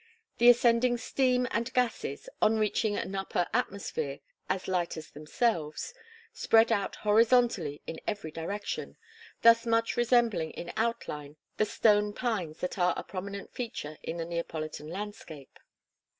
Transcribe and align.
The 0.39 0.49
ascending 0.49 0.97
steam 0.97 1.47
and 1.51 1.71
gases, 1.75 2.27
on 2.41 2.57
reaching 2.57 2.95
an 2.97 3.13
upper 3.13 3.45
atmosphere 3.53 4.19
as 4.49 4.67
light 4.67 4.97
as 4.97 5.11
themselves, 5.11 5.93
spread 6.33 6.71
out 6.71 6.95
horizontally 6.95 7.83
in 7.85 8.01
every 8.07 8.31
direction, 8.31 8.97
thus 9.43 9.63
much 9.67 9.95
resembling 9.95 10.53
in 10.53 10.73
outline 10.75 11.35
the 11.57 11.65
stone 11.65 12.13
pines 12.13 12.61
that 12.61 12.79
are 12.79 12.95
a 12.97 13.03
prominent 13.03 13.53
feature 13.53 13.99
in 14.01 14.17
the 14.17 14.25
Neapolitan 14.25 14.87
landscape. 14.87 15.59